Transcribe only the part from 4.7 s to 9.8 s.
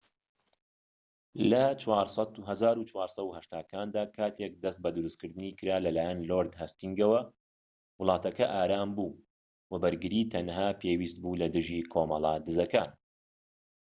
بە دروستکردنی کرا لەلایەن لۆرد هەستینگەوە، وڵاتەکە ئارام بوو وە